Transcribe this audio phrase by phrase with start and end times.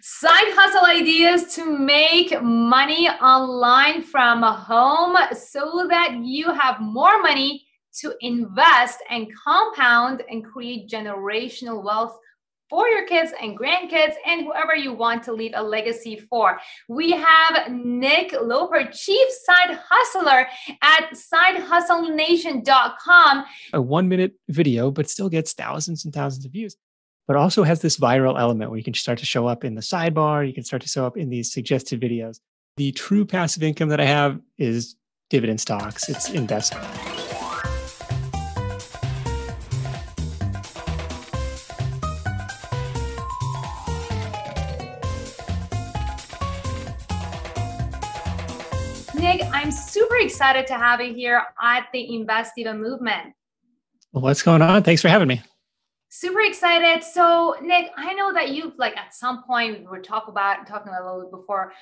[0.00, 7.64] Side hustle ideas to make money online from home so that you have more money
[8.00, 12.18] to invest and compound and create generational wealth
[12.70, 16.58] for your kids and grandkids and whoever you want to leave a legacy for.
[16.88, 20.46] We have Nick Loper, Chief Side Hustler
[20.80, 23.44] at sidehustlenation.com.
[23.74, 26.78] A one minute video, but still gets thousands and thousands of views
[27.26, 29.80] but also has this viral element where you can start to show up in the
[29.80, 32.40] sidebar, you can start to show up in these suggested videos.
[32.76, 34.96] The true passive income that I have is
[35.30, 36.84] dividend stocks, it's investment.
[49.14, 53.34] Nick, I'm super excited to have you here at the Invest Diva movement.
[54.12, 54.82] Well, what's going on?
[54.82, 55.40] Thanks for having me
[56.14, 57.02] super excited.
[57.02, 60.88] So nick i know that you've like at some point we were talk about talking
[60.88, 61.72] about a little bit before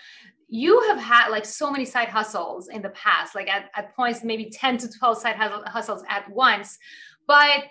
[0.47, 4.23] you have had like so many side hustles in the past like at, at points
[4.23, 6.79] maybe 10 to 12 side hustles at once.
[7.27, 7.65] But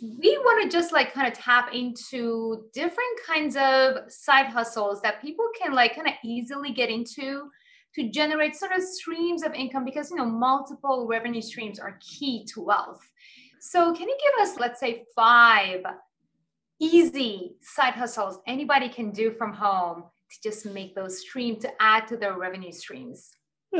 [0.00, 5.20] we want to just like kind of tap into different kinds of side hustles that
[5.20, 7.50] people can like kind of easily get into
[7.96, 12.44] to generate sort of streams of income because you know multiple revenue streams are key
[12.46, 13.09] to wealth
[13.60, 15.82] so, can you give us, let's say, five
[16.80, 22.08] easy side hustles anybody can do from home to just make those stream to add
[22.08, 23.30] to their revenue streams?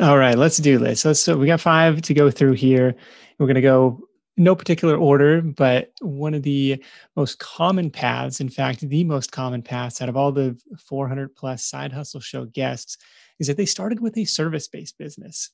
[0.00, 1.00] All right, let's do this.
[1.00, 2.95] So, so we got five to go through here.
[3.39, 4.06] We're going to go
[4.37, 6.83] no particular order, but one of the
[7.17, 11.65] most common paths, in fact, the most common paths out of all the 400 plus
[11.65, 12.97] side hustle show guests,
[13.39, 15.50] is that they started with a service based business.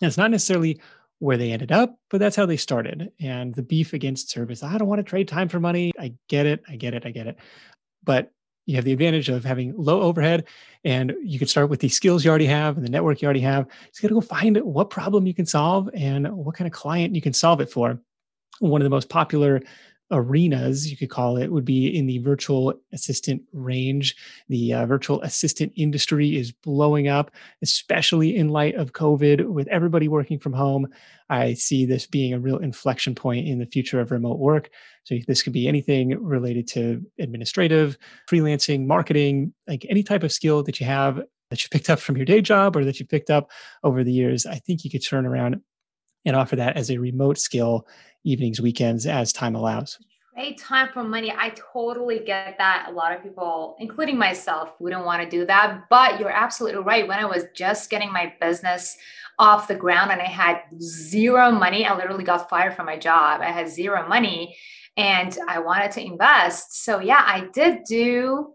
[0.00, 0.80] And it's not necessarily
[1.24, 3.10] where they ended up, but that's how they started.
[3.18, 5.90] And the beef against service, I don't want to trade time for money.
[5.98, 6.62] I get it.
[6.68, 7.06] I get it.
[7.06, 7.38] I get it.
[8.04, 8.30] But
[8.66, 10.44] you have the advantage of having low overhead
[10.84, 13.40] and you can start with the skills you already have and the network you already
[13.40, 13.66] have.
[13.86, 17.14] Just got to go find what problem you can solve and what kind of client
[17.14, 17.98] you can solve it for.
[18.60, 19.62] One of the most popular
[20.10, 24.14] arenas, you could call it, would be in the virtual assistant range.
[24.48, 27.30] The uh, virtual assistant industry is blowing up,
[27.62, 30.88] especially in light of COVID, with everybody working from home.
[31.30, 34.70] I see this being a real inflection point in the future of remote work.
[35.04, 37.98] So, this could be anything related to administrative,
[38.30, 42.16] freelancing, marketing, like any type of skill that you have that you picked up from
[42.16, 43.50] your day job or that you picked up
[43.82, 44.46] over the years.
[44.46, 45.60] I think you could turn around
[46.24, 47.86] and offer that as a remote skill
[48.24, 49.98] evenings, weekends as time allows.
[50.34, 51.32] Trade time for money.
[51.36, 52.86] I totally get that.
[52.88, 55.84] A lot of people, including myself, wouldn't want to do that.
[55.88, 57.06] But you're absolutely right.
[57.06, 58.96] When I was just getting my business
[59.38, 63.42] off the ground and I had zero money, I literally got fired from my job.
[63.42, 64.56] I had zero money
[64.96, 66.84] and I wanted to invest.
[66.84, 68.54] So, yeah, I did do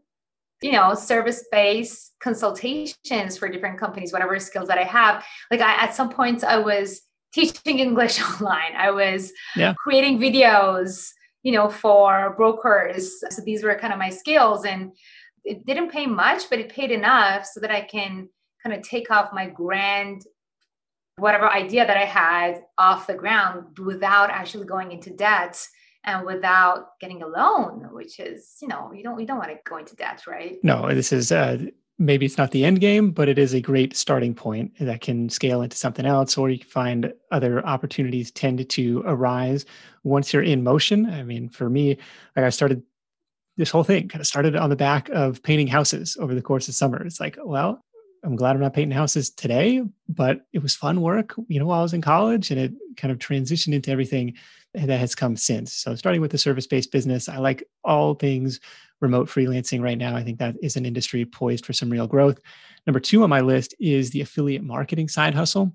[0.61, 5.85] you know service based consultations for different companies whatever skills that i have like I,
[5.85, 7.01] at some points i was
[7.33, 8.75] teaching English online.
[8.77, 9.73] I was yeah.
[9.73, 11.09] creating videos,
[11.43, 13.19] you know, for brokers.
[13.29, 14.91] So these were kind of my skills and
[15.43, 18.29] it didn't pay much, but it paid enough so that I can
[18.63, 20.23] kind of take off my grand
[21.17, 25.61] whatever idea that I had off the ground without actually going into debt
[26.05, 29.57] and without getting a loan, which is, you know, you don't you don't want to
[29.69, 30.57] go into debt, right?
[30.63, 31.57] No, this is uh
[31.99, 35.29] maybe it's not the end game, but it is a great starting point that can
[35.29, 39.65] scale into something else, or you can find other opportunities tend to arise
[40.03, 41.05] once you're in motion.
[41.07, 41.97] I mean, for me,
[42.35, 42.81] like I started
[43.57, 46.69] this whole thing kind of started on the back of painting houses over the course
[46.69, 47.05] of summer.
[47.05, 47.81] It's like, well,
[48.23, 51.79] I'm glad I'm not painting houses today, but it was fun work, you know, while
[51.79, 54.35] I was in college and it kind of transitioned into everything
[54.73, 55.73] that has come since.
[55.73, 58.59] So starting with the service-based business, I like all things
[59.01, 60.15] remote freelancing right now.
[60.15, 62.39] I think that is an industry poised for some real growth.
[62.85, 65.73] Number two on my list is the affiliate marketing side hustle.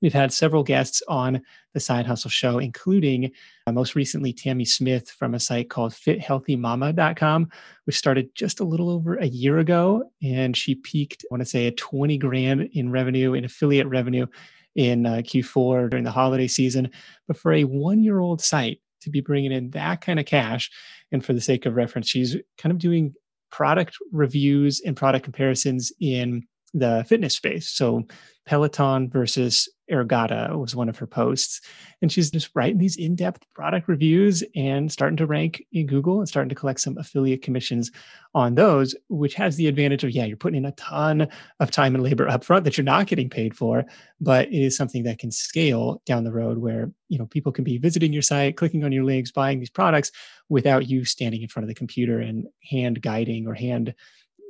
[0.00, 1.42] We've had several guests on
[1.74, 3.30] the Side Hustle Show, including
[3.66, 7.50] uh, most recently Tammy Smith from a site called fithealthymama.com,
[7.84, 10.04] which started just a little over a year ago.
[10.22, 14.26] And she peaked, I want to say, at 20 grand in revenue, in affiliate revenue
[14.74, 16.90] in uh, Q4 during the holiday season.
[17.26, 20.70] But for a one year old site, to be bringing in that kind of cash.
[21.12, 23.14] And for the sake of reference, she's kind of doing
[23.50, 27.68] product reviews and product comparisons in the fitness space.
[27.68, 28.06] So
[28.46, 31.60] Peloton versus Ergatta was one of her posts.
[32.00, 36.20] And she's just writing these in depth product reviews and starting to rank in Google
[36.20, 37.90] and starting to collect some affiliate commissions
[38.34, 41.28] on those, which has the advantage of, yeah, you're putting in a ton
[41.58, 43.84] of time and labor upfront that you're not getting paid for,
[44.20, 47.64] but it is something that can scale down the road where, you know, people can
[47.64, 50.12] be visiting your site, clicking on your links, buying these products
[50.48, 53.94] without you standing in front of the computer and hand guiding or hand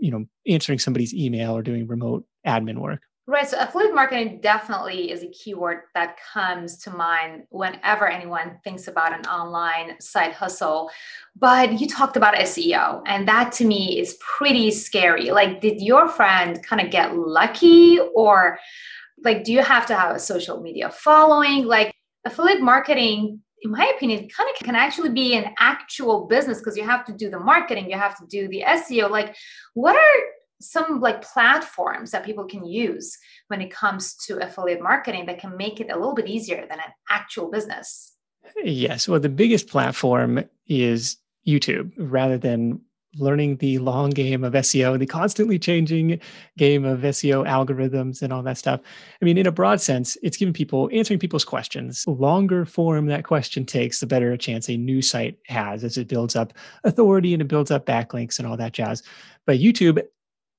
[0.00, 3.02] you know, answering somebody's email or doing remote admin work.
[3.26, 3.46] Right.
[3.46, 9.16] So affiliate marketing definitely is a keyword that comes to mind whenever anyone thinks about
[9.16, 10.90] an online side hustle.
[11.36, 15.30] But you talked about SEO, and that to me is pretty scary.
[15.30, 18.58] Like, did your friend kind of get lucky, or
[19.22, 21.66] like, do you have to have a social media following?
[21.66, 21.94] Like,
[22.24, 26.84] affiliate marketing in my opinion, kind of can actually be an actual business because you
[26.84, 29.10] have to do the marketing, you have to do the SEO.
[29.10, 29.36] Like,
[29.74, 30.20] what are
[30.60, 33.16] some like platforms that people can use
[33.48, 36.78] when it comes to affiliate marketing that can make it a little bit easier than
[36.78, 38.16] an actual business?
[38.62, 39.08] Yes.
[39.08, 41.16] Well, the biggest platform is
[41.46, 42.80] YouTube rather than
[43.16, 46.20] learning the long game of SEO, the constantly changing
[46.56, 48.80] game of SEO algorithms and all that stuff.
[49.20, 52.04] I mean, in a broad sense, it's giving people answering people's questions.
[52.04, 55.96] The longer form that question takes, the better a chance a new site has as
[55.96, 56.52] it builds up
[56.84, 59.02] authority and it builds up backlinks and all that jazz.
[59.46, 60.00] But YouTube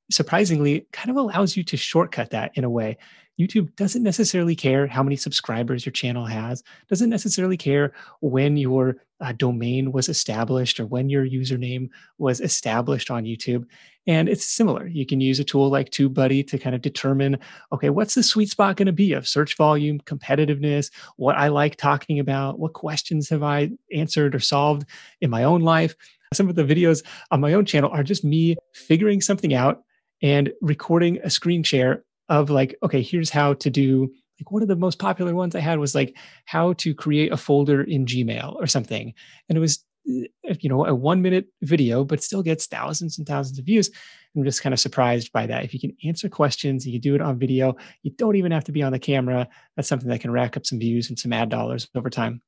[0.09, 2.98] surprisingly kind of allows you to shortcut that in a way.
[3.39, 8.98] YouTube doesn't necessarily care how many subscribers your channel has, doesn't necessarily care when your
[9.19, 13.65] uh, domain was established or when your username was established on YouTube.
[14.07, 14.88] And it's similar.
[14.88, 17.38] You can use a tool like TubeBuddy to kind of determine
[17.71, 21.75] okay, what's the sweet spot going to be of search volume, competitiveness, what I like
[21.75, 24.86] talking about, what questions have I answered or solved
[25.21, 25.95] in my own life.
[26.33, 29.83] Some of the videos on my own channel are just me figuring something out
[30.22, 34.68] and recording a screen share of like, okay, here's how to do like one of
[34.68, 38.56] the most popular ones I had was like how to create a folder in Gmail
[38.56, 39.14] or something.
[39.48, 43.28] And it was, uh, you know, a one minute video, but still gets thousands and
[43.28, 43.92] thousands of views.
[44.36, 45.64] I'm just kind of surprised by that.
[45.64, 48.64] If you can answer questions, you can do it on video, you don't even have
[48.64, 49.48] to be on the camera.
[49.76, 52.42] That's something that can rack up some views and some ad dollars over time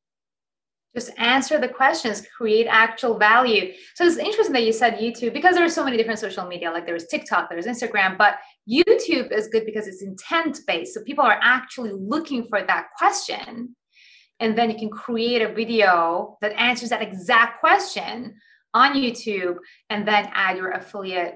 [0.95, 3.73] just answer the questions create actual value.
[3.95, 6.71] So it's interesting that you said youtube because there are so many different social media
[6.71, 8.35] like there's tiktok there's instagram but
[8.69, 13.75] youtube is good because it's intent based so people are actually looking for that question
[14.39, 18.35] and then you can create a video that answers that exact question
[18.73, 19.57] on youtube
[19.89, 21.35] and then add your affiliate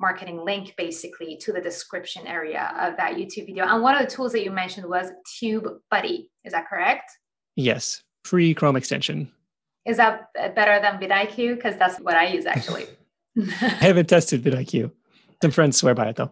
[0.00, 3.64] marketing link basically to the description area of that youtube video.
[3.64, 7.10] And one of the tools that you mentioned was tube buddy is that correct?
[7.56, 9.30] Yes free Chrome extension.
[9.86, 11.56] Is that better than vidIQ?
[11.56, 12.86] Because that's what I use actually.
[13.38, 14.92] I haven't tested vidIQ.
[15.42, 16.30] Some friends swear by it though.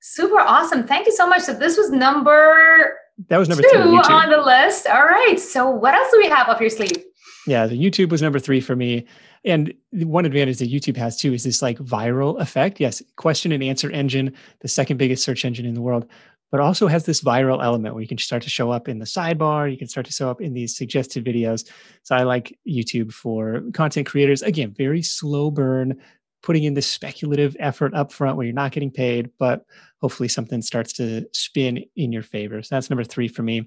[0.00, 0.86] Super awesome.
[0.86, 1.42] Thank you so much.
[1.42, 4.86] So this was number that was number two on the list.
[4.86, 5.38] All right.
[5.38, 7.04] So what else do we have up your sleeve?
[7.46, 9.04] Yeah, the YouTube was number three for me.
[9.44, 12.78] And one advantage that YouTube has too is this like viral effect.
[12.78, 16.06] Yes, question and answer engine, the second biggest search engine in the world
[16.52, 19.06] but also has this viral element where you can start to show up in the
[19.06, 19.72] sidebar.
[19.72, 21.68] You can start to show up in these suggested videos.
[22.02, 24.42] So I like YouTube for content creators.
[24.42, 25.98] Again, very slow burn,
[26.42, 29.64] putting in this speculative effort up front where you're not getting paid, but
[30.02, 32.62] hopefully something starts to spin in your favor.
[32.62, 33.66] So that's number three for me.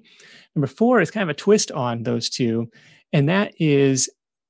[0.54, 2.70] Number four is kind of a twist on those two,
[3.12, 4.08] and that is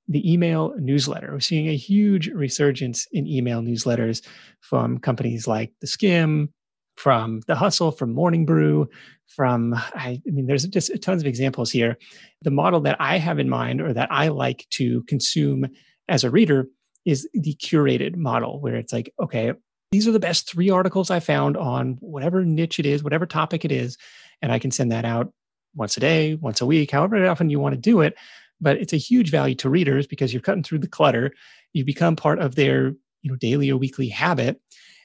[0.09, 1.33] the email newsletter.
[1.33, 4.25] We're seeing a huge resurgence in email newsletters
[4.61, 6.49] from companies like The Skimm,
[6.97, 8.89] from the hustle, from Morning Brew,
[9.27, 11.99] from I, I, mean, there's just tons of examples here.
[12.43, 15.67] The model that I have in mind, or that I like to consume
[16.09, 16.69] as a reader,
[17.05, 19.53] is the curated model, where it's like, okay,
[19.93, 23.65] these are the best three articles I found on whatever niche it is, whatever topic
[23.65, 23.97] it is,
[24.43, 25.33] and I can send that out
[25.75, 28.15] once a day, once a week, however often you want to do it.
[28.61, 31.33] But it's a huge value to readers because you're cutting through the clutter.
[31.75, 34.61] You become part of their you know daily or weekly habit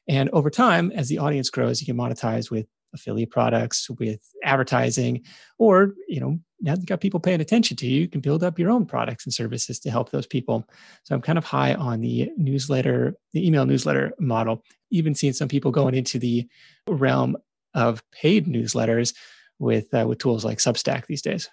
[0.08, 5.24] and over time, as the audience grows, you can monetize with affiliate products, with advertising,
[5.58, 8.60] or you know, now you've got people paying attention to you, you can build up
[8.60, 10.67] your own products and services to help those people.
[11.03, 14.63] So I'm kind of high on the newsletter, the email newsletter model.
[14.91, 16.48] Even seeing some people going into the
[16.88, 17.38] realm
[17.74, 19.15] of paid newsletters
[19.58, 21.50] with uh, with tools like Substack these days.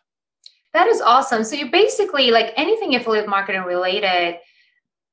[0.75, 1.45] That is awesome.
[1.45, 4.39] So you basically like anything affiliate marketing related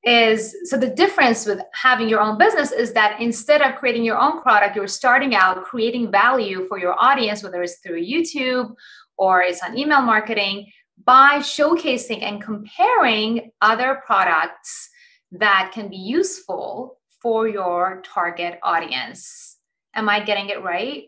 [0.05, 4.19] is so the difference with having your own business is that instead of creating your
[4.19, 8.75] own product you're starting out creating value for your audience whether it's through youtube
[9.17, 10.67] or it's on email marketing
[11.03, 14.89] by showcasing and comparing other products
[15.31, 19.57] that can be useful for your target audience.
[19.93, 21.05] Am i getting it right?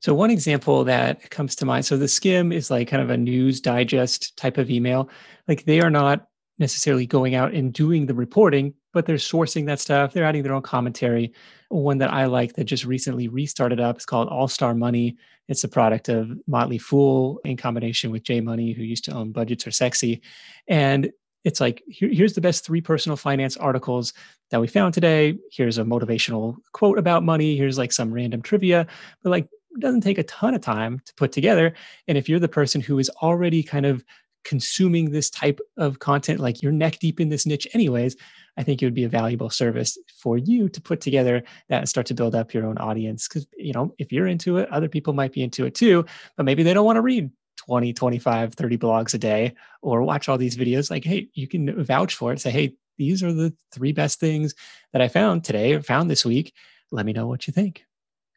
[0.00, 3.16] So one example that comes to mind so the Skimm is like kind of a
[3.16, 5.10] news digest type of email.
[5.46, 6.26] Like they are not
[6.60, 10.12] necessarily going out and doing the reporting, but they're sourcing that stuff.
[10.12, 11.32] They're adding their own commentary.
[11.70, 15.16] One that I like that just recently restarted up is called All Star Money.
[15.48, 19.32] It's a product of Motley Fool in combination with J Money, who used to own
[19.32, 20.20] Budgets Are Sexy.
[20.68, 21.10] And
[21.44, 24.12] it's like here, here's the best three personal finance articles
[24.50, 28.86] that we found today here's a motivational quote about money here's like some random trivia
[29.22, 29.48] but like
[29.78, 31.72] doesn't take a ton of time to put together
[32.08, 34.04] and if you're the person who is already kind of
[34.44, 38.16] consuming this type of content like you're neck deep in this niche anyways
[38.56, 41.88] i think it would be a valuable service for you to put together that and
[41.88, 43.28] start to build up your own audience.
[43.28, 46.04] Because you know if you're into it other people might be into it too
[46.36, 50.28] but maybe they don't want to read 20 25 30 blogs a day or watch
[50.28, 53.54] all these videos like hey you can vouch for it say hey these are the
[53.72, 54.54] three best things
[54.92, 56.54] that i found today or found this week.
[56.92, 57.84] Let me know what you think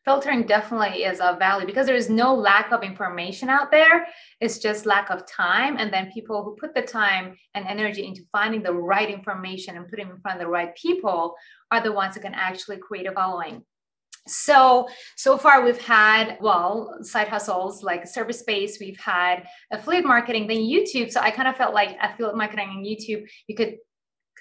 [0.06, 4.08] filtering definitely is of value because there is no lack of information out there.
[4.42, 8.24] It's just lack of time and then people who put the time and energy into
[8.32, 11.36] finding the right information and putting in front of the right people
[11.72, 13.64] are the ones that can actually create a following.
[14.26, 20.48] So so far we've had well side hustles like service space we've had affiliate marketing
[20.48, 21.12] then youtube.
[21.12, 23.76] So i kind of felt like affiliate marketing and youtube you could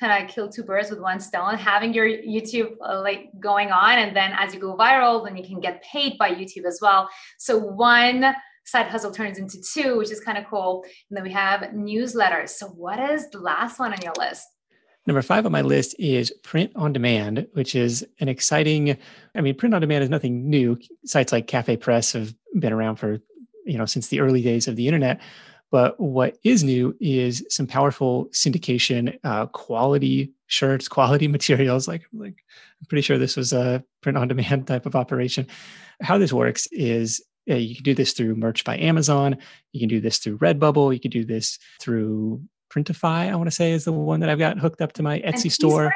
[0.03, 3.99] kind of kill two birds with one stone having your youtube uh, like going on
[3.99, 7.09] and then as you go viral then you can get paid by youtube as well
[7.39, 11.31] so one side hustle turns into two which is kind of cool and then we
[11.31, 14.49] have newsletters so what is the last one on your list
[15.05, 18.97] Number five on my list is print on demand, which is an exciting.
[19.35, 20.79] I mean, print on demand is nothing new.
[21.05, 23.19] Sites like Cafe Press have been around for,
[23.67, 25.21] you know, since the early days of the internet.
[25.73, 31.89] But what is new is some powerful syndication, uh, quality shirts, quality materials.
[31.89, 32.45] Like, like
[32.81, 35.49] I'm pretty sure this was a print on demand type of operation.
[36.01, 39.37] How this works is yeah, you can do this through merch by Amazon.
[39.73, 40.95] You can do this through Redbubble.
[40.95, 42.41] You can do this through
[42.73, 45.21] Printify, I want to say, is the one that I've got hooked up to my
[45.21, 45.93] Etsy store.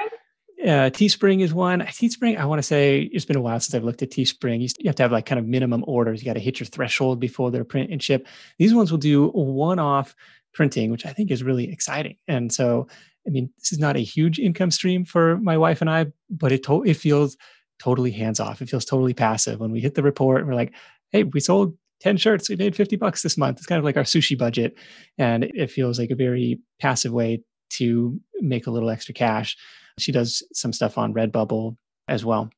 [0.66, 1.80] Uh, Teespring is one.
[1.80, 4.61] Teespring, I want to say it's been a while since I've looked at Teespring.
[4.61, 6.20] You, have to have like kind of minimum orders.
[6.20, 8.26] You got to hit your threshold before they're print and ship.
[8.58, 10.16] These ones will do one-off
[10.52, 12.16] printing, which I think is really exciting.
[12.26, 12.88] And so,
[13.26, 16.50] I mean, this is not a huge income stream for my wife and I, but
[16.50, 17.37] it to- it feels
[17.78, 18.61] totally hands off.
[18.61, 19.61] It feels totally passive.
[19.61, 20.75] When we hit the report, we're like,
[21.12, 22.49] "Hey, we sold 10 shirts.
[22.49, 23.58] We made 50 bucks this month.
[23.58, 24.76] It's kind of like our sushi budget.
[25.16, 29.56] And it feels like a very passive way to make a little extra cash.
[29.98, 31.76] She does some stuff on Redbubble
[32.08, 32.50] as well.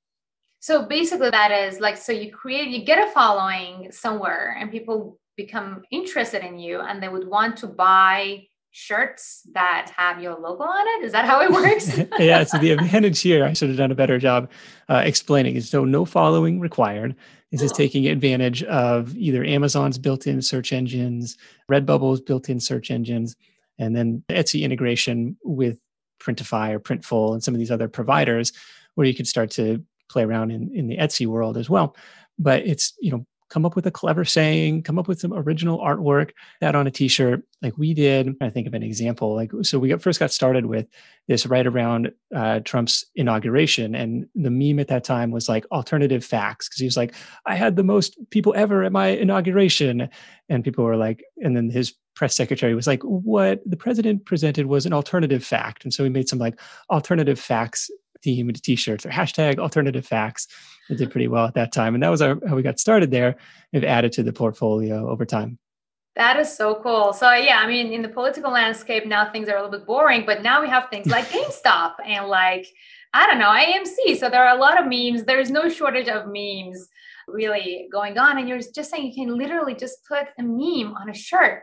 [0.61, 5.19] So basically, that is like, so you create, you get a following somewhere and people
[5.37, 10.65] become interested in you and they would want to buy shirts that have your logo
[10.65, 11.07] on it?
[11.07, 11.99] Is that how it works?
[12.19, 12.45] yeah.
[12.45, 14.51] So the advantage here, I should have done a better job
[14.89, 17.15] uh, explaining is so no following required.
[17.51, 21.39] This is taking advantage of either Amazon's built-in search engines,
[21.71, 23.37] Redbubble's built-in search engines,
[23.79, 25.79] and then Etsy integration with
[26.19, 28.53] Printify or Printful and some of these other providers
[28.95, 31.97] where you could start to play around in, in the Etsy world as well.
[32.39, 35.79] But it's, you know, come up with a clever saying, come up with some original
[35.79, 38.35] artwork that on a t-shirt like we did.
[38.41, 39.35] I think of an example.
[39.35, 40.87] Like, so we got, first got started with
[41.29, 43.95] this right around uh, Trump's inauguration.
[43.95, 46.69] And the meme at that time was like alternative facts.
[46.69, 47.15] Cause he was like,
[47.47, 50.11] I had the most people ever at my inauguration.
[50.49, 54.67] And people were like, and then his press secretary was like, what the president presented
[54.67, 55.85] was an alternative fact.
[55.85, 56.59] And so we made some like
[56.91, 57.89] alternative facts
[58.27, 60.49] themed t-shirts or hashtag alternative facts.
[60.91, 61.95] It did pretty well at that time.
[61.95, 63.37] And that was our, how we got started there.
[63.73, 65.59] And added to the portfolio over time.
[66.17, 67.13] That is so cool.
[67.13, 70.25] So yeah i mean in the political landscape now things are a little bit boring
[70.27, 72.67] but now we have things like gamestop and like
[73.13, 75.25] i don't know amc so there are a lot of memes.
[75.25, 76.89] There's no shortage of memes
[77.29, 78.39] really going on.
[78.39, 81.63] And you're just saying you can literally just put a meme on a shirt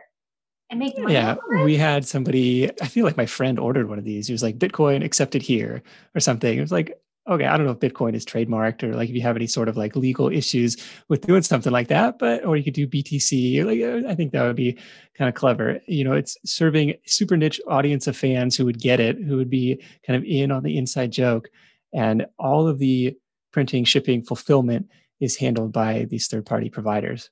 [0.70, 1.12] and make money.
[1.12, 2.70] Yeah, we had somebody.
[2.80, 4.26] I feel like my friend ordered one of these.
[4.26, 5.82] He was like Bitcoin accepted here
[6.14, 6.56] or something.
[6.56, 9.22] It was like, okay, I don't know if Bitcoin is trademarked or like if you
[9.22, 10.76] have any sort of like legal issues
[11.08, 13.64] with doing something like that, but or you could do BTC.
[13.64, 14.78] Like uh, I think that would be
[15.16, 15.80] kind of clever.
[15.86, 19.36] You know, it's serving a super niche audience of fans who would get it, who
[19.36, 21.48] would be kind of in on the inside joke,
[21.92, 23.16] and all of the
[23.52, 24.88] printing, shipping, fulfillment
[25.20, 27.30] is handled by these third party providers.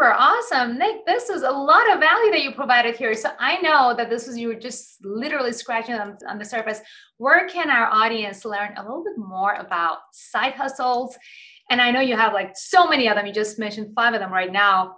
[0.00, 0.78] Super awesome.
[0.78, 3.12] Nick, this is a lot of value that you provided here.
[3.12, 6.80] So I know that this was you were just literally scratching on, on the surface.
[7.18, 11.18] Where can our audience learn a little bit more about side hustles?
[11.68, 13.26] And I know you have like so many of them.
[13.26, 14.96] You just mentioned five of them right now.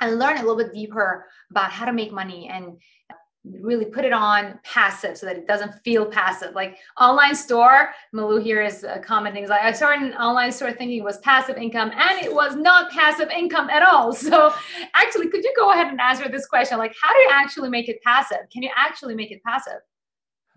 [0.00, 2.80] And learn a little bit deeper about how to make money and
[3.44, 6.54] really put it on passive so that it doesn't feel passive.
[6.54, 11.04] Like online store, Malu here is commenting, like I started an online store thinking it
[11.04, 14.12] was passive income and it was not passive income at all.
[14.30, 14.52] So
[14.94, 16.78] actually, could you go ahead and answer this question?
[16.78, 18.38] Like, how do you actually make it passive?
[18.52, 19.80] Can you actually make it passive?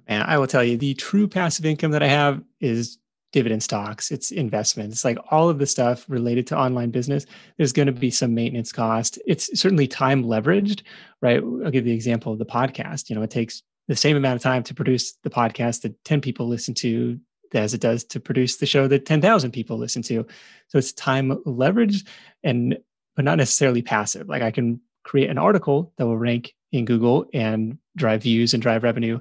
[0.05, 2.99] And I will tell you, the true passive income that I have is
[3.33, 7.25] dividend stocks, it's investments, like all of the stuff related to online business,
[7.57, 9.19] there's going to be some maintenance cost.
[9.25, 10.83] It's certainly time leveraged,
[11.21, 11.41] right?
[11.43, 13.09] I'll give the example of the podcast.
[13.09, 16.21] You know, it takes the same amount of time to produce the podcast that 10
[16.21, 17.19] people listen to
[17.53, 20.25] as it does to produce the show that 10,000 people listen to.
[20.69, 22.07] So it's time leveraged
[22.43, 22.77] and
[23.15, 24.27] but not necessarily passive.
[24.27, 28.63] Like I can create an article that will rank in Google and drive views and
[28.63, 29.19] drive revenue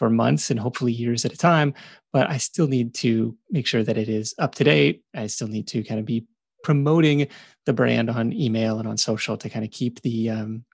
[0.00, 1.74] for months and hopefully years at a time,
[2.10, 5.04] but I still need to make sure that it is up to date.
[5.14, 6.26] I still need to kind of be
[6.64, 7.28] promoting
[7.66, 10.64] the brand on email and on social to kind of keep the um,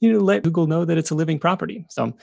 [0.00, 1.84] you know let Google know that it's a living property.
[1.90, 2.14] So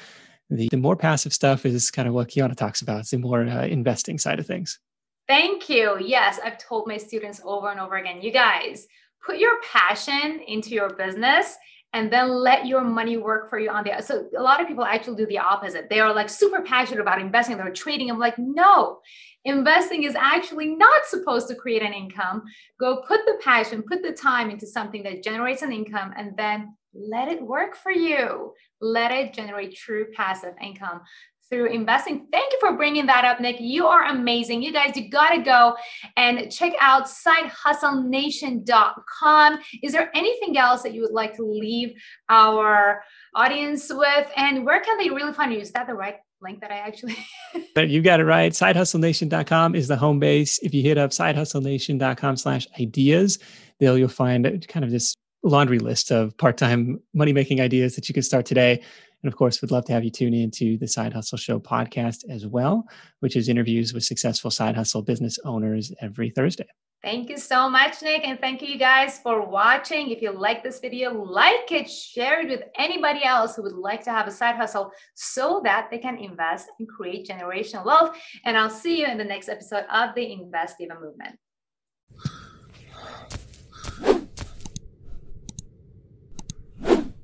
[0.49, 3.01] the, the more passive stuff is kind of what Kiana talks about.
[3.01, 4.79] It's the more uh, investing side of things.
[5.27, 5.97] Thank you.
[5.99, 8.87] Yes, I've told my students over and over again, you guys
[9.23, 11.55] put your passion into your business
[11.97, 14.85] and then let your money work for you on the so a lot of people
[14.85, 15.89] actually do the opposite.
[15.89, 17.57] They are like super passionate about investing.
[17.57, 18.11] They're trading.
[18.11, 18.99] I'm like no
[19.45, 22.43] investing is actually not supposed to create an income.
[22.79, 26.75] Go put the passion put the time into something that generates an income and then
[26.93, 28.53] let it work for you.
[28.79, 31.01] Let it generate true passive income
[31.49, 32.27] through investing.
[32.31, 33.57] Thank you for bringing that up, Nick.
[33.59, 34.61] You are amazing.
[34.61, 35.75] You guys, you got to go
[36.15, 39.59] and check out sidehustlenation.com.
[39.83, 41.95] Is there anything else that you would like to leave
[42.29, 43.03] our
[43.35, 44.31] audience with?
[44.35, 45.59] And where can they really find you?
[45.59, 47.17] Is that the right link that I actually.
[47.75, 48.51] you got it right.
[48.51, 50.59] Sidehustlenation.com is the home base.
[50.59, 53.39] If you hit up sidehustlenation.com slash ideas,
[53.79, 58.23] there you'll find kind of this laundry list of part-time money-making ideas that you can
[58.23, 58.83] start today.
[59.27, 62.23] And of course, we'd love to have you tune into the Side Hustle Show podcast
[62.29, 62.87] as well,
[63.19, 66.65] which is interviews with successful side hustle business owners every Thursday.
[67.03, 68.25] Thank you so much, Nick.
[68.25, 70.11] And thank you guys for watching.
[70.11, 74.01] If you like this video, like it, share it with anybody else who would like
[74.05, 78.17] to have a side hustle so that they can invest and create generational wealth.
[78.45, 81.37] And I'll see you in the next episode of the Invest Diva Movement.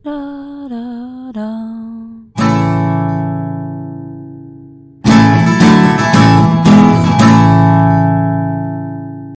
[0.03, 2.22] 啦啦啦。